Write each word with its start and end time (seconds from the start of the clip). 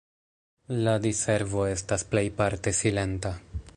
La 0.87 0.95
diservo 1.03 1.67
estas 1.73 2.07
plejparte 2.15 2.75
silenta. 2.79 3.35